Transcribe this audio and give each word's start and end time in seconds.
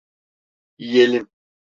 Yiyelim… 0.77 1.29